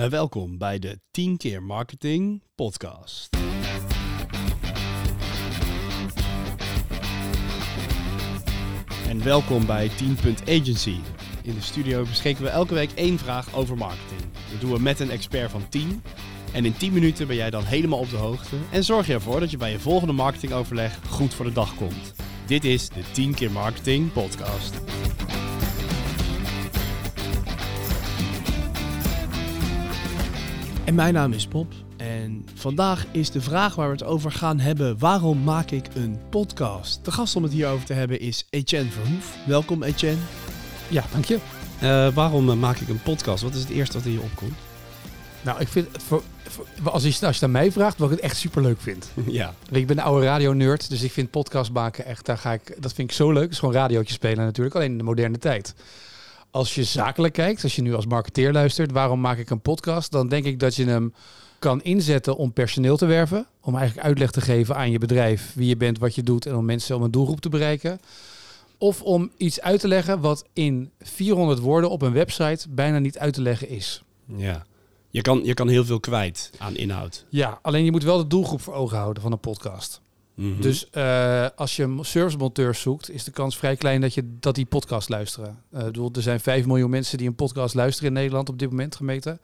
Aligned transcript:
Uh, 0.00 0.06
welkom 0.06 0.58
bij 0.58 0.78
de 0.78 1.00
10 1.10 1.36
keer 1.36 1.62
marketing 1.62 2.42
podcast. 2.54 3.36
En 9.08 9.24
welkom 9.24 9.66
bij 9.66 9.90
10.agency. 9.90 10.96
In 11.42 11.54
de 11.54 11.60
studio 11.60 12.02
beschikken 12.02 12.44
we 12.44 12.50
elke 12.50 12.74
week 12.74 12.92
één 12.94 13.18
vraag 13.18 13.54
over 13.54 13.76
marketing. 13.76 14.20
Dat 14.50 14.60
doen 14.60 14.72
we 14.72 14.80
met 14.80 15.00
een 15.00 15.10
expert 15.10 15.50
van 15.50 15.68
10. 15.68 16.02
En 16.52 16.64
in 16.64 16.76
10 16.76 16.92
minuten 16.92 17.26
ben 17.26 17.36
jij 17.36 17.50
dan 17.50 17.64
helemaal 17.64 17.98
op 17.98 18.10
de 18.10 18.16
hoogte 18.16 18.56
en 18.70 18.84
zorg 18.84 19.06
je 19.06 19.12
ervoor 19.12 19.40
dat 19.40 19.50
je 19.50 19.56
bij 19.56 19.70
je 19.70 19.78
volgende 19.78 20.12
marketingoverleg 20.12 20.98
goed 21.08 21.34
voor 21.34 21.44
de 21.44 21.52
dag 21.52 21.74
komt. 21.74 22.14
Dit 22.46 22.64
is 22.64 22.88
de 22.88 23.02
10 23.12 23.34
keer 23.34 23.50
marketing 23.50 24.12
podcast. 24.12 24.93
En 30.84 30.94
mijn 30.94 31.14
naam 31.14 31.32
is 31.32 31.48
Bob. 31.48 31.72
En 31.96 32.46
vandaag 32.54 33.06
is 33.10 33.30
de 33.30 33.40
vraag 33.40 33.74
waar 33.74 33.86
we 33.86 33.92
het 33.92 34.04
over 34.04 34.32
gaan 34.32 34.58
hebben: 34.58 34.98
waarom 34.98 35.42
maak 35.42 35.70
ik 35.70 35.86
een 35.94 36.18
podcast? 36.30 37.04
De 37.04 37.10
gast 37.10 37.36
om 37.36 37.42
het 37.42 37.52
hierover 37.52 37.86
te 37.86 37.92
hebben 37.92 38.20
is 38.20 38.46
Etienne 38.50 38.90
Verhoef. 38.90 39.36
Welkom 39.46 39.82
Etienne. 39.82 40.20
Ja, 40.88 41.04
dank 41.12 41.24
je. 41.24 41.38
Uh, 41.82 42.14
waarom 42.14 42.50
eh, 42.50 42.56
maak 42.56 42.76
ik 42.76 42.88
een 42.88 43.02
podcast? 43.02 43.42
Wat 43.42 43.54
is 43.54 43.60
het 43.60 43.70
eerste 43.70 43.96
wat 43.96 44.06
in 44.06 44.12
je 44.12 44.20
opkomt? 44.20 44.54
Nou, 45.42 45.60
ik 45.60 45.68
vind 45.68 45.92
het 45.92 46.02
voor, 46.02 46.22
als, 46.84 47.02
je, 47.02 47.08
als 47.08 47.18
je 47.20 47.26
het 47.26 47.42
aan 47.42 47.50
mij 47.50 47.72
vraagt, 47.72 47.98
wat 47.98 48.10
ik 48.10 48.16
het 48.16 48.24
echt 48.24 48.36
super 48.36 48.62
leuk 48.62 48.80
vind. 48.80 49.10
Ja. 49.26 49.54
Ik 49.70 49.86
ben 49.86 49.98
een 49.98 50.04
oude 50.04 50.26
radio-nerd, 50.26 50.90
dus 50.90 51.02
ik 51.02 51.12
vind 51.12 51.30
podcast 51.30 51.72
maken 51.72 52.04
echt, 52.04 52.26
daar 52.26 52.38
ga 52.38 52.52
ik, 52.52 52.82
dat 52.82 52.92
vind 52.92 53.10
ik 53.10 53.16
zo 53.16 53.32
leuk. 53.32 53.42
Het 53.42 53.52
is 53.52 53.58
gewoon 53.58 53.74
radiootje 53.74 54.14
spelen 54.14 54.44
natuurlijk, 54.44 54.76
alleen 54.76 54.90
in 54.90 54.98
de 54.98 55.04
moderne 55.04 55.38
tijd. 55.38 55.74
Als 56.54 56.74
je 56.74 56.84
zakelijk 56.84 57.34
kijkt, 57.34 57.62
als 57.62 57.76
je 57.76 57.82
nu 57.82 57.94
als 57.94 58.06
marketeer 58.06 58.52
luistert, 58.52 58.92
waarom 58.92 59.20
maak 59.20 59.38
ik 59.38 59.50
een 59.50 59.60
podcast? 59.60 60.10
Dan 60.10 60.28
denk 60.28 60.44
ik 60.44 60.58
dat 60.58 60.74
je 60.74 60.84
hem 60.84 61.14
kan 61.58 61.82
inzetten 61.82 62.36
om 62.36 62.52
personeel 62.52 62.96
te 62.96 63.06
werven. 63.06 63.46
Om 63.60 63.76
eigenlijk 63.76 64.06
uitleg 64.06 64.30
te 64.30 64.40
geven 64.40 64.76
aan 64.76 64.90
je 64.90 64.98
bedrijf 64.98 65.52
wie 65.54 65.68
je 65.68 65.76
bent, 65.76 65.98
wat 65.98 66.14
je 66.14 66.22
doet 66.22 66.46
en 66.46 66.54
om 66.54 66.64
mensen 66.64 66.96
om 66.96 67.02
een 67.02 67.10
doelgroep 67.10 67.40
te 67.40 67.48
bereiken. 67.48 68.00
Of 68.78 69.02
om 69.02 69.30
iets 69.36 69.60
uit 69.60 69.80
te 69.80 69.88
leggen 69.88 70.20
wat 70.20 70.44
in 70.52 70.90
400 71.00 71.58
woorden 71.58 71.90
op 71.90 72.02
een 72.02 72.12
website 72.12 72.68
bijna 72.68 72.98
niet 72.98 73.18
uit 73.18 73.34
te 73.34 73.42
leggen 73.42 73.68
is. 73.68 74.02
Ja. 74.36 74.66
Je 75.10 75.22
kan, 75.22 75.40
je 75.44 75.54
kan 75.54 75.68
heel 75.68 75.84
veel 75.84 76.00
kwijt 76.00 76.50
aan 76.58 76.76
inhoud. 76.76 77.24
Ja, 77.28 77.58
alleen 77.62 77.84
je 77.84 77.90
moet 77.90 78.04
wel 78.04 78.18
de 78.18 78.26
doelgroep 78.26 78.60
voor 78.60 78.74
ogen 78.74 78.98
houden 78.98 79.22
van 79.22 79.32
een 79.32 79.40
podcast. 79.40 80.00
Mhm. 80.34 80.60
Dus 80.60 80.88
uh, 80.92 81.46
als 81.56 81.76
je 81.76 81.98
servicemonteurs 82.00 82.80
zoekt, 82.80 83.10
is 83.10 83.24
de 83.24 83.30
kans 83.30 83.56
vrij 83.56 83.76
klein 83.76 84.00
dat, 84.00 84.14
je, 84.14 84.36
dat 84.40 84.54
die 84.54 84.64
podcast 84.66 85.08
luisteren. 85.08 85.58
Uh, 85.74 85.82
bedoel, 85.84 86.10
er 86.12 86.22
zijn 86.22 86.40
5 86.40 86.66
miljoen 86.66 86.90
mensen 86.90 87.18
die 87.18 87.26
een 87.28 87.34
podcast 87.34 87.74
luisteren 87.74 88.08
in 88.08 88.14
Nederland 88.14 88.48
op 88.48 88.58
dit 88.58 88.70
moment 88.70 88.96
gemeten. 88.96 89.40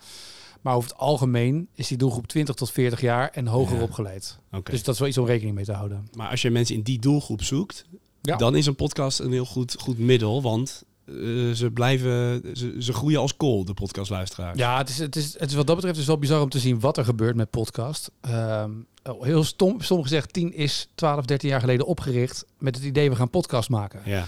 Maar 0.60 0.74
over 0.74 0.90
het 0.90 0.98
algemeen 0.98 1.68
is 1.74 1.88
die 1.88 1.96
doelgroep 1.96 2.26
20 2.26 2.54
tot 2.54 2.70
40 2.70 3.00
jaar 3.00 3.30
en 3.30 3.46
hoger 3.46 3.76
Ja. 3.76 3.82
opgeleid. 3.82 4.38
Dus 4.62 4.82
dat 4.82 4.94
is 4.94 5.00
wel 5.00 5.08
iets 5.08 5.18
om 5.18 5.26
rekening 5.26 5.54
mee 5.54 5.64
te 5.64 5.72
houden. 5.72 6.08
Maar 6.16 6.30
als 6.30 6.42
je 6.42 6.50
mensen 6.50 6.74
in 6.74 6.82
die 6.82 6.98
doelgroep 6.98 7.42
zoekt, 7.42 7.84
Ja. 8.22 8.36
dan 8.36 8.56
is 8.56 8.66
een 8.66 8.74
podcast 8.74 9.18
een 9.18 9.32
heel 9.32 9.44
goed, 9.44 9.76
goed 9.78 9.98
middel. 9.98 10.42
Want 10.42 10.84
eh, 11.10 11.54
ze 11.54 11.70
blijven, 11.70 12.42
ze, 12.56 12.76
ze 12.78 12.92
groeien 12.92 13.20
als 13.20 13.36
kool, 13.36 13.64
de 13.64 13.74
podcastluisteraars. 13.74 14.58
Ja, 14.58 14.78
het 14.78 14.88
is, 14.88 14.98
het, 14.98 15.16
is, 15.16 15.38
het 15.38 15.50
is 15.50 15.54
wat 15.56 15.66
dat 15.66 15.76
betreft 15.76 15.98
is 15.98 16.06
wel 16.06 16.18
bizar 16.18 16.42
om 16.42 16.48
te 16.48 16.58
zien 16.58 16.80
wat 16.80 16.96
er 16.96 17.04
gebeurt 17.04 17.36
met 17.36 17.50
podcast. 17.50 18.10
Ehm, 18.20 18.70
oh, 19.04 19.22
heel 19.22 19.44
stom, 19.44 19.80
stom 19.80 20.02
gezegd, 20.02 20.32
10 20.32 20.52
is 20.52 20.88
12, 20.94 21.24
13 21.24 21.48
jaar 21.48 21.60
geleden 21.60 21.86
opgericht 21.86 22.44
met 22.58 22.76
het 22.76 22.84
idee 22.84 23.10
we 23.10 23.16
gaan 23.16 23.30
podcast 23.30 23.68
maken. 23.68 24.00
Ja. 24.04 24.26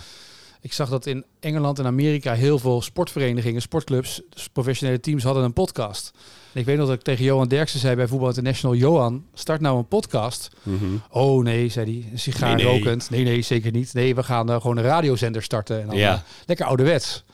Ik 0.64 0.72
zag 0.72 0.88
dat 0.88 1.06
in 1.06 1.24
Engeland 1.40 1.78
en 1.78 1.86
Amerika 1.86 2.32
heel 2.34 2.58
veel 2.58 2.82
sportverenigingen, 2.82 3.62
sportclubs, 3.62 4.20
dus 4.30 4.48
professionele 4.48 5.00
teams 5.00 5.22
hadden 5.22 5.44
een 5.44 5.52
podcast. 5.52 6.12
En 6.52 6.60
ik 6.60 6.66
weet 6.66 6.76
nog 6.76 6.86
dat 6.86 6.96
ik 6.96 7.02
tegen 7.02 7.24
Johan 7.24 7.48
Derksen 7.48 7.80
zei 7.80 7.96
bij 7.96 8.06
Voetbal 8.06 8.28
International, 8.28 8.76
Johan, 8.76 9.24
start 9.34 9.60
nou 9.60 9.78
een 9.78 9.88
podcast. 9.88 10.50
Mhm. 10.62 10.84
Oh 11.10 11.42
nee, 11.44 11.68
zei 11.68 12.00
hij, 12.00 12.10
een 12.12 12.18
sigaar 12.18 12.54
Nee, 12.56 12.64
nee. 12.64 12.78
rokend. 12.78 13.10
Nee, 13.10 13.24
nee, 13.24 13.42
zeker 13.42 13.72
niet. 13.72 13.94
Nee, 13.94 14.14
we 14.14 14.22
gaan 14.22 14.50
eh, 14.50 14.60
gewoon 14.60 14.76
een 14.76 14.84
radiozender 14.84 15.42
starten. 15.42 15.80
En 15.80 15.86
dan, 15.86 15.96
Ja. 15.96 16.12
eh, 16.14 16.20
lekker 16.46 16.66
ouderwets. 16.66 17.24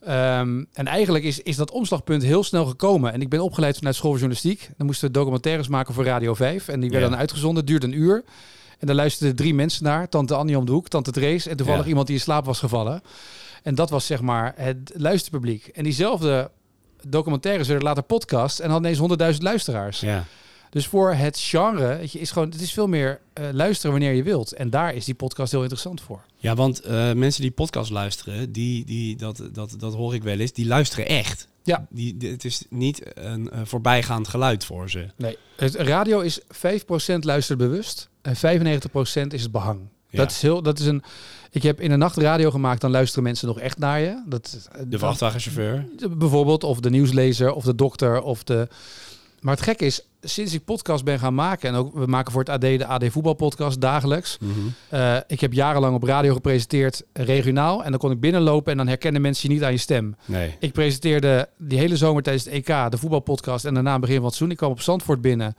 Ehm, 0.00 0.64
en 0.72 0.86
eigenlijk 0.86 1.24
is, 1.24 1.40
is 1.40 1.56
dat 1.56 1.70
omslagpunt 1.70 2.22
heel 2.22 2.44
snel 2.44 2.64
gekomen. 2.66 3.12
En 3.12 3.20
ik 3.20 3.28
ben 3.28 3.40
opgeleid 3.40 3.76
vanuit 3.76 3.94
school 3.96 4.10
voor 4.10 4.18
journalistiek. 4.20 4.70
Dan 4.76 4.86
moesten 4.86 5.06
we 5.08 5.14
documentaires 5.14 5.68
maken 5.68 5.94
voor 5.94 6.04
Radio 6.04 6.34
5. 6.34 6.68
En 6.68 6.80
die 6.80 6.90
werden 6.90 7.08
Ja. 7.08 7.14
dan 7.14 7.20
uitgezonden, 7.24 7.64
duurde 7.66 7.86
een 7.86 7.98
uur. 7.98 8.24
En 8.80 8.86
daar 8.86 8.96
luisterden 8.96 9.36
drie 9.36 9.54
mensen 9.54 9.84
naar. 9.84 10.08
Tante 10.08 10.34
Annie 10.34 10.58
om 10.58 10.64
de 10.66 10.72
hoek, 10.72 10.88
tante 10.88 11.10
Trace 11.10 11.50
en 11.50 11.56
toevallig 11.56 11.82
Ja. 11.82 11.88
iemand 11.88 12.06
die 12.06 12.16
in 12.16 12.22
slaap 12.22 12.44
was 12.44 12.58
gevallen. 12.58 13.02
En 13.62 13.74
dat 13.74 13.90
was 13.90 14.06
zeg 14.06 14.20
maar 14.20 14.52
het 14.56 14.92
luisterpubliek. 14.96 15.66
En 15.66 15.84
diezelfde 15.84 16.50
documentaires 17.08 17.66
werden 17.68 17.86
later 17.86 18.02
podcast 18.02 18.58
en 18.58 18.70
hadden 18.70 18.90
ineens 18.92 19.32
100.000 19.36 19.42
luisteraars. 19.42 20.00
ja. 20.00 20.24
Dus 20.70 20.86
voor 20.86 21.12
het 21.14 21.38
genre, 21.38 21.96
weet 21.96 22.12
je, 22.12 22.18
is 22.18 22.30
gewoon, 22.30 22.48
het 22.50 22.60
is 22.60 22.72
veel 22.72 22.86
meer 22.86 23.20
eh, 23.32 23.44
luisteren 23.52 23.90
wanneer 23.90 24.12
je 24.12 24.22
wilt. 24.22 24.52
En 24.52 24.70
daar 24.70 24.94
is 24.94 25.04
die 25.04 25.14
podcast 25.14 25.50
heel 25.52 25.60
interessant 25.60 26.00
voor. 26.00 26.20
Ja, 26.36 26.54
want 26.54 26.80
eh, 26.80 27.12
mensen 27.12 27.42
die 27.42 27.50
podcast 27.50 27.90
luisteren, 27.90 28.52
die, 28.52 28.84
die, 28.84 29.16
dat, 29.16 29.42
dat, 29.52 29.74
dat 29.78 29.94
hoor 29.94 30.14
ik 30.14 30.22
wel 30.22 30.38
eens, 30.38 30.52
die 30.52 30.66
luisteren 30.66 31.06
echt. 31.06 31.48
Ja. 31.62 31.86
Die, 31.90 32.16
die- 32.16 32.30
het 32.30 32.44
is 32.44 32.62
niet 32.68 33.02
een 33.14 33.50
eh, 33.50 33.60
voorbijgaand 33.64 34.28
geluid 34.28 34.64
voor 34.64 34.90
ze. 34.90 35.06
Nee. 35.16 35.38
Het 35.56 35.74
radio 35.74 36.20
is 36.20 36.40
5% 36.40 36.44
luistert 37.20 37.58
bewust 37.58 38.08
en 38.22 38.36
95% 38.36 38.40
is 39.28 39.42
het 39.42 39.50
behang. 39.52 39.80
Ja. 40.08 40.18
Dat 40.18 40.30
is 40.30 40.42
heel, 40.42 40.62
dat 40.62 40.78
is 40.78 40.86
een. 40.86 41.02
Ik 41.50 41.62
heb 41.62 41.80
in 41.80 41.90
de 41.90 41.96
nacht 41.96 42.16
radio 42.16 42.50
gemaakt, 42.50 42.80
dan 42.80 42.90
luisteren 42.90 43.22
mensen 43.24 43.48
nog 43.48 43.58
echt 43.60 43.78
naar 43.78 44.00
je. 44.00 44.22
Dat, 44.26 44.68
De 44.86 44.98
vrachtwagenchauffeur. 44.98 45.86
Bijvoorbeeld, 46.16 46.64
of 46.64 46.80
de 46.80 46.90
nieuwslezer, 46.90 47.52
of 47.52 47.64
de 47.64 47.74
dokter, 47.74 48.22
of 48.22 48.44
de. 48.44 48.68
Maar 49.40 49.54
het 49.54 49.64
gekke 49.64 49.84
is, 49.86 50.00
sinds 50.22 50.54
ik 50.54 50.64
podcast 50.64 51.04
ben 51.04 51.18
gaan 51.18 51.34
maken, 51.34 51.68
en 51.68 51.74
ook 51.74 51.94
we 51.94 52.06
maken 52.06 52.32
voor 52.32 52.40
het 52.40 52.50
AD 52.50 52.60
de 52.60 52.86
AD 52.86 53.04
voetbalpodcast 53.08 53.80
dagelijks. 53.80 54.38
Mhm. 54.40 54.50
Eh, 54.88 55.16
ik 55.26 55.40
heb 55.40 55.52
jarenlang 55.52 55.94
op 55.94 56.02
radio 56.02 56.32
gepresenteerd, 56.34 57.02
regionaal. 57.12 57.84
En 57.84 57.90
dan 57.90 58.00
kon 58.00 58.10
ik 58.10 58.20
binnenlopen 58.20 58.72
en 58.72 58.78
dan 58.78 58.86
herkennen 58.88 59.20
mensen 59.22 59.48
je 59.48 59.54
niet 59.54 59.64
aan 59.64 59.72
je 59.72 59.78
stem. 59.78 60.16
Nee. 60.24 60.56
Ik 60.58 60.72
presenteerde 60.72 61.48
die 61.58 61.78
hele 61.78 61.96
zomer 61.96 62.22
tijdens 62.22 62.44
het 62.44 62.54
EK 62.54 62.90
de 62.90 62.98
voetbalpodcast. 62.98 63.64
En 63.64 63.74
daarna 63.74 63.98
begin 63.98 64.16
van 64.16 64.24
het 64.24 64.34
seizoen. 64.34 64.50
Ik 64.50 64.56
kwam 64.56 64.70
op 64.70 64.80
Zandvoort 64.80 65.20
binnen. 65.20 65.56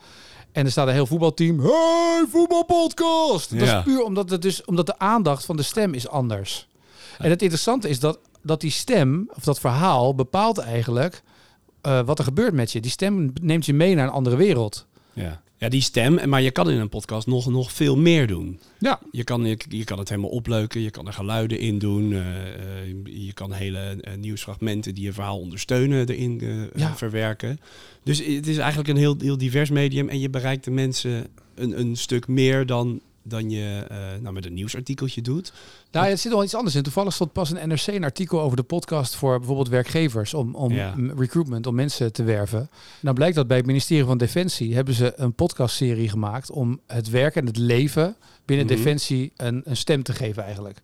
En 0.52 0.66
er 0.66 0.72
staat 0.72 0.88
een 0.88 0.94
heel 0.94 1.06
voetbalteam. 1.06 1.60
Hey, 1.60 2.26
voetbalpodcast! 2.30 3.50
Dat 3.60 3.68
Ja. 3.68 3.78
is 3.78 3.84
puur 3.84 4.04
omdat, 4.04 4.30
het 4.30 4.42
dus, 4.42 4.66
omdat 4.66 4.86
de 4.86 5.00
aandacht 5.00 5.46
van 5.46 5.56
de 5.58 5.64
stem 5.64 5.94
is 5.94 6.08
anders. 6.08 6.68
En 7.18 7.30
het 7.30 7.42
interessante 7.42 7.90
is 7.90 8.00
dat, 8.00 8.20
dat 8.42 8.62
die 8.62 8.72
stem, 8.72 9.30
of 9.36 9.44
dat 9.44 9.60
verhaal, 9.60 10.16
bepaalt 10.16 10.58
eigenlijk 10.58 11.22
eh, 11.82 12.02
wat 12.06 12.18
er 12.20 12.24
gebeurt 12.26 12.54
met 12.54 12.72
je. 12.72 12.80
Die 12.80 12.92
stem 12.92 13.34
neemt 13.42 13.66
je 13.66 13.74
mee 13.74 13.96
naar 13.96 14.08
een 14.08 14.14
andere 14.14 14.36
wereld. 14.36 14.88
Ja. 15.14 15.42
ja, 15.58 15.70
die 15.70 15.82
stem. 15.82 16.30
Maar 16.30 16.42
je 16.42 16.52
kan 16.52 16.70
in 16.70 16.80
een 16.80 16.90
podcast 16.90 17.28
nog, 17.28 17.50
nog 17.50 17.72
veel 17.72 17.98
meer 17.98 18.28
doen. 18.28 18.60
Ja. 18.80 19.00
Je 19.12 19.24
kan, 19.24 19.46
je, 19.46 19.58
je 19.70 19.84
kan 19.84 20.00
het 20.00 20.10
helemaal 20.10 20.30
opleuken, 20.30 20.82
je 20.82 20.90
kan 20.90 21.08
er 21.08 21.14
geluiden 21.14 21.60
in 21.60 21.80
doen. 21.80 22.14
eh, 22.14 22.20
eh, 22.20 22.96
je 23.06 23.34
kan 23.34 23.52
hele 23.52 23.98
nieuwsfragmenten 24.20 24.96
die 24.96 25.04
je 25.04 25.14
verhaal 25.14 25.40
ondersteunen 25.40 26.08
erin 26.10 26.70
Ja. 26.76 26.96
verwerken. 26.96 27.60
Dus 28.04 28.18
het 28.26 28.48
is 28.48 28.58
eigenlijk 28.58 28.90
een 28.90 28.98
heel, 28.98 29.16
heel 29.20 29.38
divers 29.38 29.70
medium 29.70 30.10
en 30.10 30.20
je 30.20 30.30
bereikt 30.30 30.64
de 30.64 30.72
mensen 30.72 31.28
een, 31.56 31.80
een 31.80 31.96
stuk 31.96 32.28
meer 32.28 32.66
dan, 32.66 33.02
dan 33.24 33.50
je 33.50 33.86
eh, 33.90 33.98
nou, 34.22 34.34
met 34.34 34.46
een 34.46 34.54
nieuwsartikeltje 34.54 35.22
doet. 35.22 35.54
Nou, 35.92 36.06
ja, 36.06 36.12
het 36.12 36.20
zit 36.20 36.32
wel 36.32 36.44
iets 36.44 36.56
anders 36.56 36.76
in. 36.76 36.84
Toevallig 36.84 37.14
stond 37.14 37.32
pas 37.34 37.50
een 37.52 37.68
NRC 37.70 37.88
een 37.88 38.04
artikel 38.04 38.42
over 38.42 38.58
de 38.58 38.64
podcast 38.64 39.16
voor 39.16 39.38
bijvoorbeeld 39.38 39.70
werkgevers 39.70 40.34
om, 40.34 40.56
om 40.56 40.74
Ja. 40.74 40.96
recruitment, 41.18 41.68
om 41.68 41.76
mensen 41.76 42.14
te 42.14 42.24
werven. 42.24 42.60
En 42.60 42.70
dan 43.02 43.14
blijkt 43.14 43.36
dat 43.36 43.48
bij 43.48 43.58
het 43.58 43.66
ministerie 43.66 44.06
van 44.06 44.18
Defensie 44.18 44.76
hebben 44.76 44.94
ze 44.94 45.14
een 45.16 45.34
podcastserie 45.34 46.10
gemaakt 46.10 46.52
om 46.52 46.80
het 46.88 47.10
werk 47.10 47.36
en 47.36 47.46
het 47.46 47.58
leven 47.58 48.16
binnen 48.46 48.66
Mhm. 48.66 48.76
Defensie 48.76 49.32
een, 49.36 49.62
een 49.66 49.78
stem 49.78 50.04
te 50.04 50.14
geven 50.14 50.44
eigenlijk. 50.44 50.82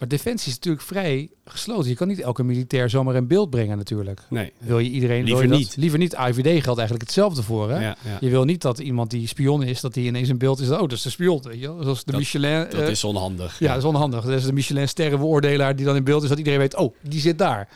Maar 0.00 0.08
Defensie 0.08 0.48
is 0.48 0.54
natuurlijk 0.54 0.84
vrij 0.84 1.30
gesloten. 1.44 1.88
Je 1.88 1.94
kan 1.96 2.08
niet 2.08 2.20
elke 2.20 2.42
militair 2.42 2.90
zomaar 2.90 3.14
in 3.14 3.26
beeld 3.26 3.50
brengen 3.50 3.76
natuurlijk. 3.76 4.20
Nee, 4.28 4.52
Wil 4.58 4.78
je 4.78 4.90
iedereen... 4.90 5.24
wil 5.24 5.38
Liever 5.38 5.42
je 5.52 5.58
niet. 5.62 5.76
Liever 5.76 5.98
niet. 5.98 6.14
AIVD 6.16 6.62
geldt 6.62 6.78
eigenlijk 6.78 7.00
hetzelfde 7.00 7.42
voor. 7.42 7.70
Hè? 7.70 7.80
ja, 7.80 7.96
ja. 8.04 8.16
Je 8.20 8.30
wil 8.30 8.44
niet 8.44 8.62
dat 8.62 8.78
iemand 8.78 9.10
die 9.10 9.26
spion 9.28 9.62
is, 9.62 9.80
dat 9.80 9.94
die 9.94 10.06
ineens 10.06 10.28
in 10.28 10.38
beeld 10.38 10.60
is. 10.60 10.70
Oh, 10.70 10.78
dat 10.80 10.92
is 10.92 11.02
de 11.02 11.10
spion. 11.10 11.40
Weet 11.42 11.60
je? 11.60 11.76
Zoals 11.80 12.04
de 12.04 12.10
Dat- 12.10 12.20
Michelin... 12.20 12.66
dat 12.70 12.80
eh, 12.80 12.88
is 12.88 13.04
onhandig. 13.04 13.58
ja, 13.58 13.68
dat 13.68 13.76
is 13.76 13.84
onhandig. 13.84 14.24
Dat 14.24 14.34
is 14.34 14.44
de 14.44 14.52
Michelin 14.52 14.88
sterrenbeoordelaar 14.88 15.76
die 15.76 15.84
dan 15.86 15.96
in 15.96 16.04
beeld 16.04 16.22
is 16.22 16.28
dat 16.28 16.38
iedereen 16.38 16.58
weet, 16.58 16.76
oh, 16.76 16.94
die 17.00 17.20
zit 17.20 17.38
daar. 17.38 17.68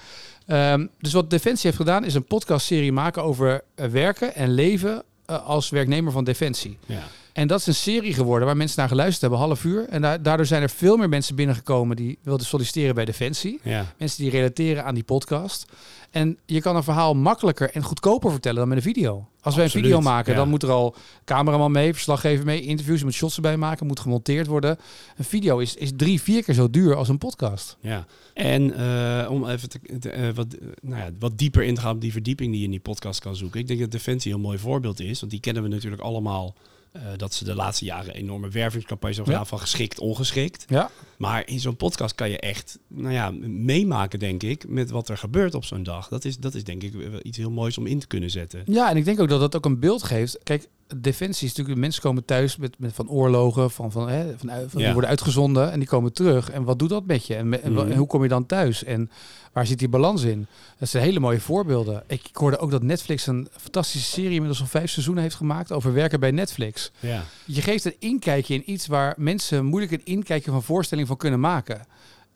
Ehm, 0.46 0.86
dus 1.00 1.12
wat 1.12 1.30
Defensie 1.30 1.66
heeft 1.66 1.76
gedaan 1.76 2.04
is 2.04 2.14
een 2.14 2.24
podcastserie 2.24 2.92
maken 2.92 3.22
over 3.22 3.62
eh, 3.74 3.86
werken 3.86 4.34
en 4.34 4.50
leven 4.54 5.02
eh, 5.26 5.46
als 5.46 5.70
werknemer 5.70 6.12
van 6.12 6.24
Defensie. 6.24 6.78
Ja. 6.86 7.02
En 7.34 7.46
dat 7.48 7.60
is 7.60 7.66
een 7.66 7.74
serie 7.74 8.12
geworden 8.14 8.46
waar 8.46 8.56
mensen 8.56 8.78
naar 8.78 8.88
geluisterd 8.88 9.20
hebben, 9.20 9.38
half 9.38 9.64
uur. 9.64 9.88
En 9.88 10.02
da- 10.02 10.18
daardoor 10.18 10.46
zijn 10.46 10.62
er 10.62 10.70
veel 10.70 10.96
meer 10.96 11.08
mensen 11.08 11.34
binnengekomen 11.34 11.96
die 11.96 12.18
wilden 12.22 12.46
solliciteren 12.46 12.94
bij 12.94 13.04
Defensie. 13.04 13.60
Ja. 13.62 13.92
Mensen 13.98 14.22
die 14.22 14.30
relateren 14.30 14.84
aan 14.84 14.94
die 14.94 15.02
podcast. 15.04 15.66
En 16.10 16.38
je 16.46 16.60
kan 16.60 16.76
een 16.76 16.82
verhaal 16.82 17.14
makkelijker 17.14 17.70
en 17.70 17.82
goedkoper 17.82 18.30
vertellen 18.30 18.58
dan 18.58 18.68
met 18.68 18.76
een 18.76 18.82
video. 18.82 19.28
Als 19.40 19.54
wij 19.54 19.64
een 19.64 19.70
video 19.70 20.00
maken, 20.00 20.32
ja. 20.32 20.38
dan 20.38 20.48
moet 20.48 20.62
er 20.62 20.70
al 20.70 20.94
cameraman 21.24 21.72
mee, 21.72 21.92
verslaggever 21.92 22.44
mee, 22.44 22.60
interviews 22.60 23.04
met 23.04 23.12
shots 23.14 23.36
erbij 23.36 23.56
maken, 23.56 23.86
moet 23.86 24.00
gemonteerd 24.00 24.46
worden. 24.46 24.78
Een 25.16 25.24
video 25.24 25.58
is, 25.58 25.74
is 25.74 25.90
drie, 25.96 26.20
vier 26.20 26.42
keer 26.44 26.54
zo 26.54 26.70
duur 26.70 26.94
als 26.94 27.08
een 27.08 27.18
podcast. 27.18 27.76
Ja, 27.80 28.06
en 28.34 28.74
eh, 28.76 29.30
om 29.30 29.46
even 29.48 29.68
te, 29.68 29.78
te- 30.00 30.10
eh, 30.10 30.28
wat, 30.34 30.46
nou 30.82 31.02
ja, 31.02 31.10
wat 31.18 31.38
dieper 31.38 31.62
in 31.62 31.74
te 31.74 31.80
gaan 31.80 31.94
op 31.94 32.00
die 32.00 32.12
verdieping 32.12 32.50
die 32.50 32.58
je 32.58 32.64
in 32.64 32.70
die 32.70 32.80
podcast 32.80 33.20
kan 33.20 33.36
zoeken. 33.36 33.60
Ik 33.60 33.66
denk 33.66 33.80
dat 33.80 33.90
Defensie 33.90 34.34
een 34.34 34.40
mooi 34.40 34.58
voorbeeld 34.58 35.00
is, 35.00 35.20
want 35.20 35.32
die 35.32 35.40
kennen 35.40 35.62
we 35.62 35.68
natuurlijk 35.68 36.02
allemaal. 36.02 36.54
Eh, 36.94 37.02
dat 37.16 37.34
ze 37.34 37.44
de 37.44 37.54
laatste 37.54 37.84
jaren 37.84 38.14
enorme 38.14 38.48
wervingscampagnes 38.48 39.16
hebben 39.16 39.34
Ja. 39.34 39.40
gedaan 39.40 39.58
van 39.58 39.66
geschikt, 39.68 39.98
ongeschikt. 39.98 40.64
Ja, 40.68 40.90
Maar 41.18 41.48
in 41.48 41.60
zo'n 41.60 41.76
podcast 41.76 42.14
kan 42.14 42.30
je 42.30 42.38
echt 42.40 42.78
nou 42.88 43.12
ja, 43.14 43.30
meemaken, 43.48 44.18
denk 44.18 44.42
ik, 44.42 44.68
met 44.68 44.90
wat 44.90 45.08
er 45.08 45.18
gebeurt 45.18 45.54
op 45.54 45.64
zo'n 45.64 45.82
dag. 45.82 46.08
Dat 46.08 46.24
is, 46.24 46.36
dat 46.38 46.54
is 46.54 46.64
denk 46.64 46.82
ik 46.82 46.92
wel 46.92 47.20
iets 47.22 47.38
heel 47.38 47.50
moois 47.50 47.78
om 47.78 47.86
in 47.86 47.98
te 47.98 48.06
kunnen 48.06 48.30
zetten. 48.30 48.62
Ja, 48.66 48.90
en 48.90 48.96
ik 48.96 49.04
denk 49.04 49.20
ook 49.20 49.28
dat 49.28 49.40
dat 49.40 49.56
ook 49.56 49.64
een 49.64 49.78
beeld 49.80 50.02
geeft. 50.02 50.38
Kijk, 50.42 50.68
defensie 50.96 51.46
is 51.46 51.52
natuurlijk, 51.54 51.78
mensen 51.80 52.02
komen 52.02 52.24
thuis 52.24 52.56
met, 52.56 52.78
met 52.78 52.92
van 52.94 53.08
oorlogen, 53.08 53.70
van, 53.70 53.92
van, 53.92 54.08
hè, 54.08 54.38
van, 54.38 54.50
uit- 54.50 54.70
van 54.70 54.78
Ja. 54.78 54.84
die 54.84 54.92
worden 54.92 55.10
uitgezonden 55.10 55.72
en 55.72 55.78
die 55.78 55.88
komen 55.88 56.12
terug. 56.12 56.50
En 56.50 56.64
wat 56.64 56.78
doet 56.78 56.88
dat 56.88 57.06
met 57.06 57.26
je? 57.26 57.34
En, 57.34 57.48
me- 57.48 57.56
en 57.56 57.74
wa- 57.74 57.82
Mhm. 57.82 57.90
en 57.92 57.98
hoe 57.98 58.06
kom 58.06 58.22
je 58.22 58.28
dan 58.28 58.46
thuis? 58.46 58.84
En 58.84 59.10
waar 59.52 59.66
zit 59.66 59.78
die 59.78 59.88
balans 59.88 60.22
in? 60.22 60.46
Dat 60.78 60.88
zijn 60.88 61.04
hele 61.04 61.20
mooie 61.20 61.40
voorbeelden. 61.40 62.02
Ik, 62.06 62.28
ik 62.28 62.36
hoorde 62.36 62.58
ook 62.58 62.70
dat 62.70 62.82
Netflix 62.82 63.26
een 63.26 63.48
fantastische 63.56 64.10
serie 64.10 64.30
inmiddels 64.30 64.60
al 64.60 64.66
vijf 64.66 64.90
seizoenen 64.90 65.22
heeft 65.22 65.34
gemaakt 65.36 65.72
over 65.72 65.92
werken 65.92 66.20
bij 66.20 66.30
Netflix. 66.30 66.90
Ja, 67.00 67.22
Je 67.44 67.62
geeft 67.62 67.84
een 67.84 67.96
inkijkje 67.98 68.54
in 68.54 68.70
iets 68.72 68.86
waar 68.86 69.14
mensen 69.16 69.64
moeilijk 69.64 69.92
een 69.92 70.04
inkijkje 70.04 70.50
van 70.50 70.62
voorstelling 70.62 71.06
van 71.08 71.16
kunnen 71.16 71.40
maken. 71.40 71.86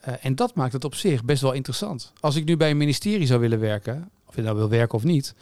Eh, 0.01 0.15
en 0.21 0.35
dat 0.35 0.55
maakt 0.55 0.73
het 0.73 0.85
op 0.85 0.95
zich 0.95 1.25
best 1.25 1.43
wel 1.43 1.53
interessant. 1.53 2.13
Als 2.21 2.37
ik 2.37 2.45
nu 2.45 2.57
bij 2.57 2.71
een 2.71 2.77
ministerie 2.77 3.27
zou 3.27 3.41
willen 3.41 3.61
werken, 3.61 4.11
of 4.29 4.37
je 4.37 4.43
nou 4.43 4.57
wil 4.57 4.69
werken 4.69 4.95
of 4.99 5.05
niet. 5.05 5.35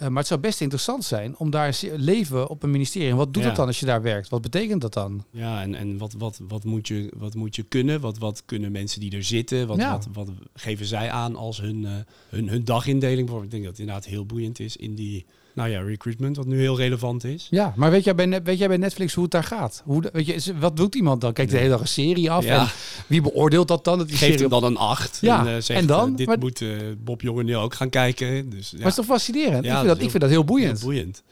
Eh, 0.00 0.08
maar 0.08 0.18
het 0.18 0.26
zou 0.26 0.40
best 0.40 0.60
interessant 0.60 1.04
zijn 1.04 1.34
om 1.38 1.50
daar 1.50 1.78
leven 1.96 2.48
op 2.48 2.62
een 2.62 2.70
ministerie. 2.70 3.08
En 3.10 3.16
wat 3.16 3.32
doet 3.34 3.42
Ja. 3.42 3.48
dat 3.48 3.56
dan 3.56 3.66
als 3.66 3.80
je 3.80 3.86
daar 3.86 4.02
werkt? 4.02 4.28
Wat 4.28 4.42
betekent 4.42 4.80
dat 4.80 4.92
dan? 4.92 5.24
ja 5.30 5.62
en, 5.62 5.74
en 5.74 5.98
wat, 5.98 6.14
wat, 6.18 6.40
wat, 6.48 6.64
moet 6.64 6.88
je, 6.88 7.12
wat 7.16 7.34
moet 7.34 7.56
je 7.56 7.62
kunnen? 7.62 8.00
Wat, 8.00 8.18
wat 8.18 8.42
kunnen 8.46 8.72
mensen 8.72 9.00
die 9.00 9.16
er 9.16 9.24
zitten? 9.24 9.66
Wat, 9.66 9.76
Ja. 9.78 9.90
wat, 9.92 10.08
wat 10.12 10.28
geven 10.54 10.86
zij 10.86 11.10
aan 11.10 11.36
als 11.36 11.60
hun, 11.60 11.84
eh, 11.84 11.92
hun, 12.28 12.48
hun 12.48 12.64
dagindeling? 12.64 13.18
Bijvoorbeeld, 13.18 13.44
Ik 13.44 13.50
denk 13.50 13.62
dat 13.62 13.72
het 13.72 13.80
inderdaad 13.80 14.04
heel 14.06 14.26
boeiend 14.26 14.60
is 14.60 14.76
in 14.76 14.94
die 14.94 15.26
nou 15.54 15.68
ja, 15.70 15.80
recruitment, 15.80 16.36
wat 16.36 16.46
nu 16.46 16.58
heel 16.60 16.76
relevant 16.76 17.24
is. 17.24 17.46
Ja, 17.50 17.72
maar 17.76 17.90
weet 17.90 18.04
jij 18.04 18.14
bij, 18.14 18.42
weet 18.42 18.58
jij 18.58 18.68
bij 18.68 18.76
Netflix 18.76 19.14
hoe 19.14 19.22
het 19.22 19.32
daar 19.32 19.44
gaat? 19.44 19.82
Hoe, 19.84 20.08
weet 20.12 20.26
je, 20.44 20.58
wat 20.58 20.76
doet 20.76 20.94
iemand 20.94 21.20
dan? 21.20 21.32
Kijkt 21.32 21.50
de 21.50 21.56
hele 21.56 21.68
dag 21.70 21.80
een 21.80 21.88
serie 21.88 22.30
af? 22.30 22.44
Ja. 22.44 22.60
En 22.60 22.68
wie 23.10 23.20
beoordeelt 23.20 23.68
dat 23.68 23.84
dan? 23.84 23.98
Dat 23.98 24.08
die 24.08 24.16
Geeft 24.16 24.30
serie 24.32 24.48
hem 24.48 24.60
dan 24.60 24.70
een 24.70 24.76
8. 24.76 25.18
Ja, 25.20 25.40
en, 25.40 25.46
eh, 25.46 25.62
zegt, 25.62 25.80
en 25.80 25.86
dan? 25.86 26.10
eh, 26.10 26.16
dit 26.16 26.26
Maar- 26.26 26.38
moet 26.38 26.60
eh, 26.62 26.68
Bob 26.98 27.20
Jongen 27.20 27.44
nu 27.44 27.56
ook 27.56 27.74
gaan 27.74 27.88
kijken. 27.88 28.50
Dus, 28.50 28.70
ja. 28.70 28.76
Maar 28.76 28.86
het 28.86 28.98
is 28.98 29.04
toch 29.06 29.14
fascinerend? 29.16 29.64
Ja, 29.64 29.70
ik, 29.70 29.76
vind 29.76 29.88
dat, 29.88 30.00
ik 30.02 30.10
vind 30.10 30.22
dat 30.22 30.30
heel 30.30 30.44
boeiend. 30.44 30.78
Heel 30.78 30.88
boeiend. 30.88 31.22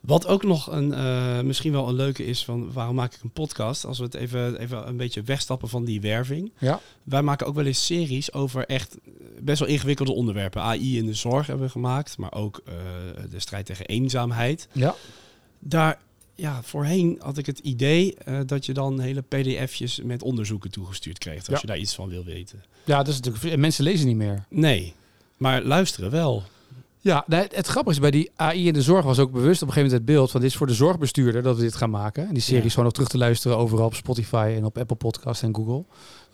Wat 0.00 0.26
ook 0.26 0.42
nog 0.42 0.72
een, 0.72 1.46
misschien 1.46 1.72
wel 1.72 1.88
een 1.88 1.94
leuke 1.94 2.26
is 2.26 2.44
van 2.44 2.72
waarom 2.72 2.94
maak 2.94 3.14
ik 3.14 3.22
een 3.22 3.30
podcast? 3.30 3.84
Als 3.84 3.98
we 3.98 4.04
het 4.04 4.14
even, 4.14 4.56
even 4.60 4.88
een 4.88 4.96
beetje 4.96 5.22
wegstappen 5.22 5.68
van 5.68 5.84
die 5.84 6.00
werving. 6.00 6.52
Ja. 6.58 6.80
Wij 7.02 7.22
maken 7.22 7.46
ook 7.46 7.54
wel 7.54 7.64
eens 7.64 7.86
series 7.86 8.32
over 8.32 8.66
echt 8.66 8.96
best 9.40 9.58
wel 9.58 9.68
ingewikkelde 9.68 10.12
onderwerpen. 10.12 10.62
AI 10.62 10.98
in 10.98 11.06
de 11.06 11.14
zorg 11.14 11.46
hebben 11.46 11.66
we 11.66 11.72
gemaakt, 11.72 12.18
maar 12.18 12.32
ook 12.32 12.62
de 13.30 13.40
strijd 13.40 13.66
tegen 13.66 13.86
eenzaamheid. 13.86 14.68
Ja. 14.72 14.94
Daar, 15.58 15.98
ja, 16.34 16.62
voorheen 16.62 17.16
had 17.22 17.38
ik 17.38 17.46
het 17.46 17.58
idee 17.58 18.14
eh, 18.14 18.38
dat 18.46 18.66
je 18.66 18.72
dan 18.72 19.00
hele 19.00 19.20
pdf'jes 19.20 20.00
met 20.04 20.22
onderzoeken 20.22 20.70
toegestuurd 20.70 21.18
kreeg. 21.18 21.36
Als 21.38 21.46
Ja. 21.48 21.58
je 21.60 21.66
daar 21.66 21.78
iets 21.78 21.94
van 21.94 22.08
wil 22.08 22.24
weten. 22.24 22.62
ja, 22.84 22.96
dat 22.96 23.08
is 23.08 23.20
natuurlijk. 23.20 23.44
en 23.54 23.60
Mensen 23.60 23.84
lezen 23.84 24.06
niet 24.06 24.16
meer. 24.16 24.44
Nee, 24.48 24.94
maar 25.36 25.62
luisteren 25.62 26.10
wel. 26.10 26.42
Ja, 27.00 27.24
het, 27.28 27.56
het 27.56 27.66
grappige 27.66 27.94
is, 27.94 28.00
bij 28.00 28.10
die 28.10 28.30
AI 28.36 28.66
in 28.66 28.72
de 28.72 28.82
zorg 28.82 29.04
was 29.04 29.18
ook 29.18 29.32
bewust 29.32 29.62
op 29.62 29.68
een 29.68 29.74
gegeven 29.74 29.90
moment 29.92 29.92
het 30.08 30.16
beeld 30.16 30.30
van 30.30 30.40
dit 30.40 30.50
is 30.50 30.56
voor 30.56 30.66
de 30.66 30.74
zorgbestuurder 30.74 31.42
dat 31.42 31.56
we 31.56 31.62
dit 31.62 31.74
gaan 31.74 31.90
maken. 31.90 32.26
En 32.28 32.34
die 32.34 32.42
serie 32.42 32.58
Ja. 32.60 32.64
is 32.64 32.70
gewoon 32.70 32.84
nog 32.84 32.94
terug 32.94 33.08
te 33.08 33.18
luisteren 33.18 33.56
overal 33.58 33.86
op 33.86 33.94
Spotify 33.94 34.52
en 34.56 34.64
op 34.64 34.78
Apple 34.78 34.96
Podcasts 34.96 35.42
en 35.42 35.54
Google. 35.54 35.84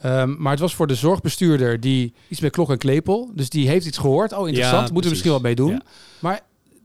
Ehm, 0.00 0.34
maar 0.42 0.50
het 0.52 0.60
was 0.60 0.74
voor 0.74 0.86
de 0.86 0.94
zorgbestuurder 0.94 1.80
die 1.80 2.12
iets 2.28 2.40
met 2.40 2.50
klok 2.52 2.70
en 2.70 2.78
klepel. 2.78 3.30
Dus 3.34 3.48
die 3.48 3.68
heeft 3.68 3.86
iets 3.86 3.98
gehoord. 3.98 4.32
Oh, 4.32 4.48
interessant. 4.48 4.86
Ja, 4.86 4.92
Moeten 4.92 5.02
we 5.02 5.08
misschien 5.16 5.32
wat 5.32 5.42
mee 5.42 5.54
doen. 5.54 5.70
Ja. 5.70 5.82
Maar 6.18 6.40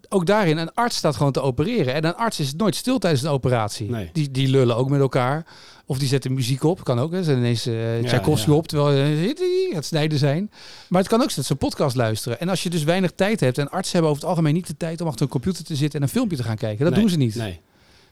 ook 0.09 0.25
daarin, 0.25 0.57
een 0.57 0.73
arts 0.73 0.95
staat 0.97 1.15
gewoon 1.15 1.31
te 1.31 1.41
opereren. 1.41 1.93
En 1.93 2.05
een 2.05 2.15
arts 2.15 2.39
is 2.39 2.53
nooit 2.53 2.75
stil 2.75 2.97
tijdens 2.99 3.23
een 3.23 3.29
operatie. 3.29 3.89
Nee. 3.89 4.09
Die, 4.13 4.31
die 4.31 4.47
lullen 4.47 4.75
ook 4.75 4.89
met 4.89 4.99
elkaar. 4.99 5.45
Of 5.85 5.99
die 5.99 6.07
zetten 6.07 6.33
muziek 6.33 6.63
op. 6.63 6.83
Kan 6.83 6.99
ook. 6.99 7.11
Hè. 7.11 7.23
Ze 7.23 7.35
ineens 7.35 7.65
eh 7.65 8.01
Ja, 8.01 8.07
Tchaikovsky 8.07 8.49
ja. 8.49 8.55
op. 8.55 8.67
Terwijl 8.67 9.19
uh, 9.19 9.75
het 9.75 9.85
snijden 9.85 10.17
zijn. 10.17 10.51
Maar 10.89 10.99
het 10.99 11.09
kan 11.09 11.21
ook 11.21 11.25
zijn 11.25 11.35
dat 11.35 11.45
ze 11.45 11.51
een 11.51 11.57
podcast 11.57 11.95
luisteren. 11.95 12.39
En 12.39 12.49
als 12.49 12.63
je 12.63 12.69
dus 12.69 12.83
weinig 12.83 13.11
tijd 13.11 13.39
hebt. 13.39 13.57
En 13.57 13.69
artsen 13.69 13.91
hebben 13.91 14.09
over 14.11 14.21
het 14.21 14.31
algemeen 14.31 14.53
niet 14.53 14.67
de 14.67 14.77
tijd 14.77 15.01
om 15.01 15.07
achter 15.07 15.21
een 15.21 15.31
computer 15.31 15.63
te 15.63 15.75
zitten 15.75 15.99
en 15.99 16.05
een 16.05 16.11
filmpje 16.11 16.37
te 16.37 16.43
gaan 16.43 16.57
kijken. 16.57 16.83
Dat 16.85 16.93
Nee, 16.93 17.01
doen 17.01 17.09
ze 17.09 17.17
niet. 17.17 17.35
Nee. 17.35 17.59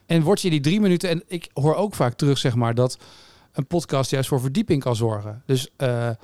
En 0.06 0.22
word 0.22 0.40
je 0.40 0.50
die 0.50 0.60
drie 0.60 0.80
minuten. 0.80 1.08
En 1.08 1.22
ik 1.26 1.48
hoor 1.52 1.74
ook 1.74 1.94
vaak 1.94 2.14
terug, 2.14 2.38
zeg 2.38 2.54
maar, 2.54 2.74
dat 2.74 2.98
een 3.52 3.66
podcast 3.66 4.10
juist 4.10 4.28
voor 4.28 4.40
verdieping 4.40 4.82
kan 4.82 4.96
zorgen. 4.96 5.42
Dus 5.46 5.68
eh, 5.76 6.08
eh, 6.08 6.16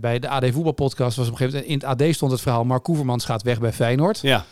bij 0.00 0.18
de 0.18 0.28
AD 0.28 0.44
Voetbalpodcast 0.50 1.16
was 1.16 1.26
op 1.26 1.32
een 1.32 1.38
gegeven 1.38 1.60
moment. 1.60 1.82
In 1.82 1.88
het 1.88 2.00
AD 2.02 2.14
stond 2.14 2.32
het 2.32 2.40
verhaal. 2.40 2.64
Mark 2.64 2.82
Koevermans 2.82 3.24
gaat 3.24 3.42
weg 3.42 3.60
bij 3.60 3.72
Feyenoord. 3.72 4.20
Ja, 4.20 4.44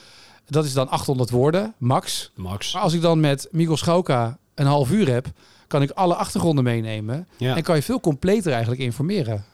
Dat 0.47 0.65
is 0.65 0.73
dan 0.73 0.89
800 0.89 1.31
woorden, 1.31 1.75
max. 1.79 2.31
Max. 2.35 2.73
Maar 2.73 2.83
als 2.83 2.93
ik 2.93 3.01
dan 3.01 3.21
met 3.21 3.49
Mikkel 3.51 3.77
Schauka 3.77 4.39
een 4.55 4.67
half 4.67 4.91
uur 4.91 5.09
heb, 5.13 5.27
kan 5.67 5.83
ik 5.83 5.91
alle 5.91 6.15
achtergronden 6.15 6.65
meenemen. 6.65 7.29
Ja. 7.37 7.57
En 7.57 7.63
kan 7.63 7.77
je 7.77 7.83
veel 7.83 8.01
completer 8.01 8.53
eigenlijk 8.53 8.81
informeren. 8.81 9.45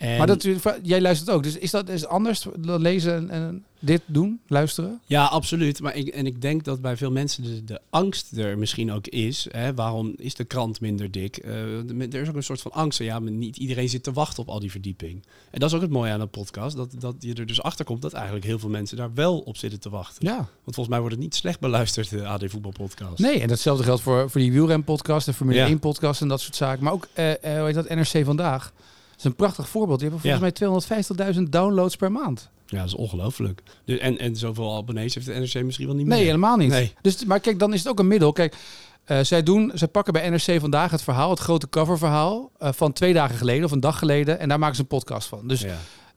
En- 0.00 0.18
Maar 0.18 0.26
dat, 0.26 0.46
jij 0.82 1.00
luistert 1.00 1.30
ook. 1.30 1.42
Dus 1.42 1.56
is 1.58 1.70
dat 1.70 1.88
is 1.88 2.06
anders 2.06 2.46
dan 2.58 2.80
lezen 2.80 3.14
en, 3.14 3.30
en 3.30 3.64
dit 3.78 4.00
doen, 4.06 4.40
luisteren? 4.46 5.00
Ja, 5.06 5.24
absoluut. 5.24 5.80
Maar 5.80 5.96
ik, 5.96 6.08
en 6.08 6.26
ik 6.26 6.40
denk 6.42 6.64
dat 6.64 6.80
bij 6.80 6.96
veel 6.96 7.10
mensen 7.10 7.42
de, 7.42 7.64
de 7.64 7.80
angst 7.90 8.36
er 8.36 8.58
misschien 8.58 8.92
ook 8.92 9.06
is. 9.06 9.46
Hè? 9.50 9.74
Waarom 9.74 10.14
is 10.16 10.34
de 10.34 10.44
krant 10.44 10.80
minder 10.80 11.10
dik? 11.10 11.36
Eh, 11.36 11.52
de- 11.86 12.08
er 12.10 12.20
is 12.20 12.28
ook 12.28 12.34
een 12.34 12.42
soort 12.42 12.60
van 12.60 12.72
angst. 12.72 12.98
Ja, 12.98 13.18
maar 13.20 13.32
niet 13.32 13.56
iedereen 13.56 13.88
zit 13.88 14.02
te 14.02 14.12
wachten 14.12 14.42
op 14.42 14.48
al 14.48 14.60
die 14.60 14.70
verdieping. 14.70 15.22
En 15.50 15.60
dat 15.60 15.68
is 15.68 15.74
ook 15.76 15.82
het 15.82 15.90
mooie 15.90 16.12
aan 16.12 16.20
een 16.20 16.28
podcast. 16.28 16.76
Dat, 16.76 16.94
dat 16.98 17.14
je 17.18 17.34
er 17.34 17.46
dus 17.46 17.62
achter 17.62 17.84
komt 17.84 18.02
dat 18.02 18.12
eigenlijk 18.12 18.44
heel 18.44 18.58
veel 18.58 18.68
mensen 18.68 18.96
daar 18.96 19.14
wel 19.14 19.38
op 19.38 19.56
zitten 19.56 19.80
te 19.80 19.90
wachten. 19.90 20.26
Ja. 20.26 20.36
Want 20.36 20.48
volgens 20.64 20.88
mij 20.88 20.98
wordt 21.00 21.14
het 21.14 21.24
niet 21.24 21.34
slecht 21.34 21.60
beluisterd, 21.60 22.10
de 22.10 22.26
AD 22.26 22.44
Voetbalpodcast. 22.46 23.18
Nee, 23.18 23.40
en 23.40 23.48
datzelfde 23.48 23.84
geldt 23.84 24.02
voor, 24.02 24.30
voor 24.30 24.40
die 24.40 24.52
wielrenpodcast 24.52 25.28
en 25.28 25.34
Formule 25.34 25.58
Ja. 25.58 25.66
1 25.66 25.78
podcast 25.78 26.20
en 26.20 26.28
dat 26.28 26.40
soort 26.40 26.56
zaken. 26.56 26.84
Maar 26.84 26.92
ook, 26.92 27.08
eh, 27.12 27.30
eh, 27.30 27.38
hoe 27.56 27.66
heet 27.66 27.74
dat, 27.74 27.88
NRC 27.88 28.24
Vandaag. 28.24 28.72
Is 29.20 29.26
een 29.26 29.36
prachtig 29.36 29.68
voorbeeld. 29.68 30.00
Die 30.00 30.08
hebben 30.10 30.38
volgens 30.40 31.16
mij 31.16 31.34
250.000 31.34 31.42
downloads 31.42 31.96
per 31.96 32.12
maand. 32.12 32.50
Ja, 32.66 32.78
dat 32.78 32.86
is 32.86 32.94
ongelooflijk. 32.94 33.62
Dus, 33.84 33.98
en, 33.98 34.18
en 34.18 34.36
zoveel 34.36 34.76
abonnees 34.76 35.14
heeft 35.14 35.26
de 35.26 35.32
NRC 35.32 35.64
misschien 35.64 35.86
wel 35.86 35.96
niet 35.96 36.06
Nee, 36.06 36.16
meer. 36.18 36.26
helemaal 36.26 36.56
niet. 36.56 36.68
Nee. 36.70 36.94
Dus, 37.02 37.24
maar 37.24 37.40
kijk, 37.40 37.58
dan 37.58 37.72
is 37.72 37.78
het 37.78 37.88
ook 37.88 37.98
een 37.98 38.06
middel. 38.08 38.32
Kijk, 38.32 38.56
eh, 39.04 39.18
zij, 39.20 39.42
doen, 39.42 39.70
zij 39.74 39.88
pakken 39.88 40.12
bij 40.12 40.28
NRC 40.30 40.60
vandaag 40.60 40.90
het 40.90 41.02
verhaal, 41.02 41.30
het 41.30 41.38
grote 41.38 41.68
coververhaal 41.68 42.50
eh, 42.58 42.72
van 42.72 42.92
twee 42.92 43.12
dagen 43.12 43.36
geleden 43.36 43.64
of 43.64 43.70
een 43.70 43.80
dag 43.80 43.98
geleden. 43.98 44.38
En 44.38 44.48
daar 44.48 44.58
maken 44.58 44.74
ze 44.76 44.80
een 44.80 44.86
podcast 44.88 45.28
van. 45.28 45.48
Dus 45.48 45.60
Ja. 45.60 45.76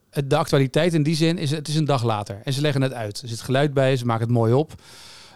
het- 0.09 0.29
de 0.29 0.37
actualiteit 0.37 0.93
in 0.93 1.03
die 1.03 1.15
zin 1.15 1.37
is 1.37 1.51
het 1.51 1.67
is 1.67 1.75
een 1.75 1.85
dag 1.85 2.03
later. 2.03 2.41
En 2.43 2.53
ze 2.53 2.61
leggen 2.61 2.81
het 2.81 2.93
uit. 2.93 3.21
Er 3.21 3.27
zit 3.27 3.41
geluid 3.41 3.73
bij, 3.73 3.97
ze 3.97 4.05
maken 4.05 4.23
het 4.25 4.33
mooi 4.33 4.53
op. 4.53 4.73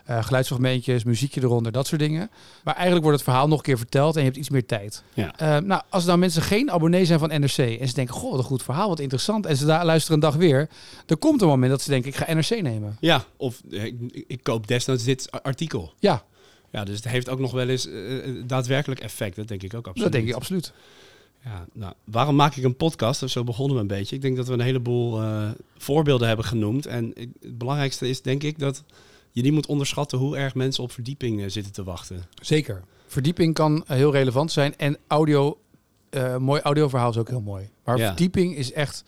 Eh, 0.08 0.24
geluidsfragmentjes, 0.24 1.04
muziekje 1.04 1.42
eronder, 1.42 1.72
dat 1.72 1.88
soort 1.88 2.02
dingen. 2.02 2.30
Maar 2.64 2.74
eigenlijk 2.74 3.04
wordt 3.04 3.20
het 3.20 3.30
verhaal 3.30 3.48
nog 3.48 3.58
een 3.58 3.64
keer 3.64 3.78
verteld 3.78 4.14
en 4.14 4.20
je 4.20 4.26
hebt 4.26 4.38
iets 4.38 4.50
meer 4.50 4.66
tijd. 4.66 5.04
Ja. 5.14 5.38
Eh, 5.38 5.58
nou, 5.58 5.82
als 5.90 6.06
nou 6.06 6.18
mensen 6.18 6.42
geen 6.42 6.72
abonnee 6.72 7.06
zijn 7.06 7.20
van 7.20 7.30
NRC 7.30 7.58
en 7.58 7.88
ze 7.88 7.94
denken, 7.94 8.14
goh, 8.14 8.30
wat 8.30 8.40
een 8.40 8.46
goed 8.46 8.64
verhaal, 8.64 8.90
wat 8.90 9.00
interessant. 9.00 9.46
En 9.46 9.58
ze 9.58 9.66
daar 9.66 9.86
luisteren 9.86 10.16
een 10.16 10.30
dag 10.30 10.36
weer. 10.36 10.70
Dan 11.06 11.20
komt 11.20 11.42
een 11.42 11.48
moment 11.48 11.72
dat 11.72 11.82
ze 11.82 11.90
denken, 11.90 12.10
ik 12.10 12.16
ga 12.16 12.34
NRC 12.34 12.62
nemen. 12.62 12.98
ja, 13.00 13.26
of 13.38 13.62
eh, 13.72 13.86
ik, 13.86 13.96
ik 14.28 14.44
koop 14.44 14.68
desnoods 14.68 15.04
dit 15.04 15.32
artikel. 15.32 15.94
Ja, 16.00 16.24
Ja, 16.72 16.84
dus 16.84 16.96
het 16.96 17.08
heeft 17.08 17.30
ook 17.30 17.40
nog 17.40 17.52
wel 17.52 17.70
eens 17.70 17.90
daadwerkelijk 18.46 19.02
effect. 19.02 19.36
Dat 19.36 19.48
denk 19.48 19.64
ik 19.64 19.74
ook 19.74 19.88
absoluut. 19.88 20.12
dat 20.12 20.22
denk 20.22 20.28
ik 20.28 20.36
absoluut. 20.36 20.74
Ja, 21.44 21.66
nou, 21.74 21.94
waarom 22.04 22.36
maak 22.36 22.56
ik 22.56 22.64
een 22.64 22.76
podcast? 22.76 23.30
Zo 23.30 23.44
begonnen 23.44 23.76
we 23.76 23.82
een 23.82 23.88
beetje. 23.88 24.16
Ik 24.16 24.22
denk 24.22 24.36
dat 24.36 24.48
we 24.48 24.54
een 24.54 24.60
heleboel 24.60 25.22
voorbeelden 25.78 26.28
hebben 26.28 26.46
genoemd. 26.46 26.86
En 26.86 27.14
het 27.16 27.58
belangrijkste 27.58 28.10
is 28.10 28.22
denk 28.22 28.44
ik 28.44 28.60
dat 28.60 28.84
je 29.38 29.44
niet 29.44 29.54
moet 29.54 29.66
onderschatten 29.68 30.18
hoe 30.18 30.38
erg 30.38 30.56
mensen 30.56 30.84
op 30.84 30.92
verdieping 30.92 31.42
eh, 31.44 31.50
zitten 31.50 31.74
te 31.74 31.84
wachten. 31.84 32.24
Zeker. 32.42 32.84
Verdieping 33.08 33.54
kan 33.54 33.84
eh, 33.88 33.98
heel 33.98 34.12
relevant 34.12 34.52
zijn. 34.52 34.76
En 34.78 34.98
audio, 35.08 35.58
eh 36.10 36.38
mooi 36.38 36.62
audioverhaal 36.62 37.10
is 37.10 37.18
ook 37.18 37.30
heel 37.30 37.42
mooi. 37.42 37.70
Maar 37.84 37.98
Ja. 37.98 38.08
verdieping 38.08 38.56
is 38.56 38.72
echt 38.72 39.04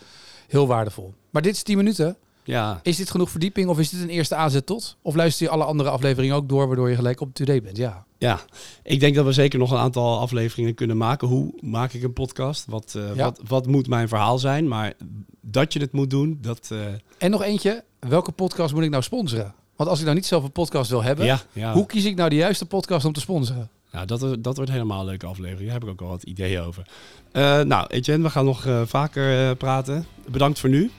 heel 0.47 0.67
waardevol. 0.67 1.13
Maar 1.29 1.41
dit 1.41 1.53
is 1.55 1.63
10 1.63 1.77
minuten. 1.77 2.17
Ja, 2.43 2.79
Is 2.83 2.97
dit 2.97 3.09
genoeg 3.11 3.29
verdieping 3.29 3.69
of 3.69 3.79
is 3.79 3.89
dit 3.89 4.01
een 4.01 4.09
eerste 4.09 4.35
aanzet 4.35 4.65
tot? 4.65 4.97
Of 5.01 5.15
luister 5.15 5.45
je 5.45 5.51
alle 5.51 5.63
andere 5.63 5.89
afleveringen 5.89 6.35
ook 6.35 6.49
door, 6.49 6.67
waardoor 6.67 6.89
je 6.89 6.95
gelijk 6.95 7.21
op 7.21 7.33
to-date 7.33 7.61
bent? 7.61 7.77
Ja. 7.77 8.05
ja, 8.17 8.39
ik 8.83 8.99
denk 8.99 9.15
dat 9.15 9.25
we 9.25 9.31
zeker 9.31 9.59
nog 9.59 9.71
een 9.71 9.77
aantal 9.77 10.19
afleveringen 10.19 10.73
kunnen 10.73 10.97
maken. 10.97 11.27
Hoe 11.27 11.53
maak 11.59 11.93
ik 11.93 12.03
een 12.03 12.13
podcast? 12.13 12.65
Wat, 12.65 12.91
Ja. 12.95 13.23
wat, 13.23 13.39
wat 13.47 13.67
moet 13.67 13.87
mijn 13.87 14.07
verhaal 14.07 14.39
zijn? 14.39 14.67
Maar 14.67 14.93
dat 15.41 15.73
je 15.73 15.79
het 15.79 15.91
moet 15.91 16.09
doen, 16.09 16.37
dat... 16.41 16.71
En 17.17 17.31
nog 17.31 17.43
eentje. 17.43 17.83
Welke 17.99 18.31
podcast 18.31 18.73
moet 18.73 18.83
ik 18.83 18.89
nou 18.89 19.03
sponsoren? 19.03 19.53
Want 19.79 19.91
als 19.91 19.99
ik 19.99 20.05
nou 20.05 20.17
niet 20.17 20.25
zelf 20.27 20.43
een 20.43 20.51
podcast 20.51 20.89
wil 20.89 21.03
hebben, 21.03 21.25
Ja, 21.25 21.39
ja. 21.51 21.73
hoe 21.73 21.85
kies 21.85 22.05
ik 22.05 22.15
nou 22.15 22.29
de 22.29 22.35
juiste 22.35 22.65
podcast 22.65 23.05
om 23.05 23.13
te 23.13 23.19
sponsoren? 23.19 23.69
Nou, 23.91 24.05
dat, 24.05 24.43
dat 24.43 24.55
wordt 24.55 24.71
helemaal 24.71 24.99
een 24.99 25.05
leuke 25.05 25.25
aflevering. 25.25 25.63
Daar 25.63 25.79
heb 25.79 25.83
ik 25.83 25.89
ook 25.89 26.01
al 26.01 26.07
wat 26.07 26.23
ideeën 26.23 26.61
over. 26.61 26.87
Eh, 27.31 27.61
nou, 27.61 27.87
Etienne, 27.87 28.23
we 28.23 28.29
gaan 28.29 28.45
nog 28.45 28.65
eh, 28.65 28.81
vaker 28.85 29.49
eh, 29.49 29.55
praten. 29.57 30.05
Bedankt 30.27 30.59
voor 30.59 30.69
nu. 30.69 30.91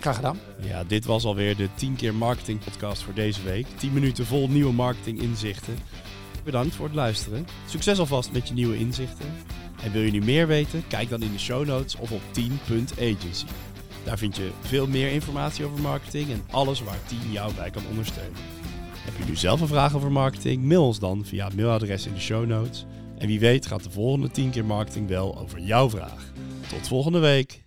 Graag 0.00 0.16
gedaan. 0.16 0.38
Ja, 0.60 0.84
dit 0.84 1.04
was 1.04 1.24
alweer 1.24 1.56
de 1.56 1.68
10 1.74 1.96
keer 1.96 2.14
marketing 2.14 2.58
podcast 2.64 3.02
voor 3.02 3.14
deze 3.14 3.42
week. 3.42 3.66
10 3.78 3.92
minuten 3.92 4.26
vol 4.26 4.48
nieuwe 4.48 4.72
marketing 4.72 5.20
inzichten. 5.20 5.78
Bedankt 6.44 6.74
voor 6.74 6.86
het 6.86 6.94
luisteren. 6.94 7.46
Succes 7.66 7.98
alvast 7.98 8.32
met 8.32 8.48
je 8.48 8.54
nieuwe 8.54 8.78
inzichten. 8.78 9.26
En 9.82 9.92
wil 9.92 10.02
je 10.02 10.10
nu 10.10 10.20
meer 10.20 10.46
weten? 10.46 10.84
Kijk 10.88 11.08
dan 11.08 11.22
in 11.22 11.32
de 11.32 11.38
show 11.38 11.66
notes 11.66 11.96
of 11.96 12.10
op 12.12 12.20
10.agency. 12.22 13.44
Daar 14.04 14.18
vind 14.18 14.36
je 14.36 14.50
veel 14.60 14.86
meer 14.86 15.10
informatie 15.10 15.64
over 15.64 15.80
marketing 15.80 16.30
en 16.30 16.44
alles 16.50 16.82
waar 16.82 16.98
10 17.06 17.18
jou 17.32 17.54
bij 17.54 17.70
kan 17.70 17.82
ondersteunen. 17.90 18.40
Heb 18.98 19.16
je 19.18 19.24
nu 19.24 19.36
zelf 19.36 19.60
een 19.60 19.66
vraag 19.66 19.94
over 19.94 20.12
marketing? 20.12 20.64
Mail 20.64 20.86
ons 20.86 20.98
dan 20.98 21.24
via 21.24 21.44
het 21.44 21.56
mailadres 21.56 22.06
in 22.06 22.14
de 22.14 22.20
show 22.20 22.46
notes. 22.46 22.86
En 23.18 23.26
wie 23.26 23.40
weet 23.40 23.66
gaat 23.66 23.82
de 23.82 23.90
volgende 23.90 24.30
10 24.30 24.50
keer 24.50 24.64
marketing 24.64 25.08
wel 25.08 25.38
over 25.38 25.60
jouw 25.60 25.90
vraag. 25.90 26.32
Tot 26.68 26.88
volgende 26.88 27.18
week. 27.18 27.64